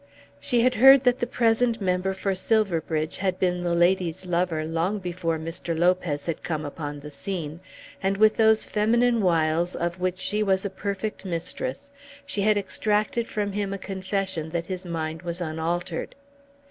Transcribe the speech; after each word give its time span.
She 0.39 0.61
had 0.61 0.73
heard 0.73 1.03
that 1.03 1.19
the 1.19 1.27
present 1.27 1.79
member 1.79 2.15
for 2.15 2.33
Silverbridge 2.33 3.17
had 3.19 3.37
been 3.37 3.61
the 3.61 3.75
lady's 3.75 4.25
lover 4.25 4.65
long 4.65 4.97
before 4.97 5.37
Mr. 5.37 5.77
Lopez 5.77 6.25
had 6.25 6.41
come 6.41 6.65
upon 6.65 6.99
the 6.99 7.11
scene, 7.11 7.59
and 8.01 8.17
with 8.17 8.35
those 8.35 8.65
feminine 8.65 9.21
wiles 9.21 9.75
of 9.75 9.99
which 9.99 10.17
she 10.17 10.41
was 10.41 10.65
a 10.65 10.71
perfect 10.71 11.23
mistress 11.23 11.91
she 12.25 12.41
had 12.41 12.57
extracted 12.57 13.29
from 13.29 13.51
him 13.51 13.73
a 13.73 13.77
confession 13.77 14.49
that 14.49 14.65
his 14.65 14.85
mind 14.87 15.21
was 15.21 15.39
unaltered. 15.39 16.15